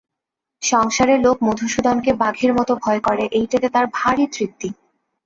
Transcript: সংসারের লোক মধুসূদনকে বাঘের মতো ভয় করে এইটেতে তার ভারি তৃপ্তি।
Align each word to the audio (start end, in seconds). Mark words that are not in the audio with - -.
সংসারের 0.61 1.19
লোক 1.21 1.37
মধুসূদনকে 1.43 2.11
বাঘের 2.13 2.51
মতো 2.53 2.73
ভয় 2.75 3.01
করে 3.03 3.23
এইটেতে 3.31 3.67
তার 3.69 3.85
ভারি 3.93 4.25
তৃপ্তি। 4.27 4.69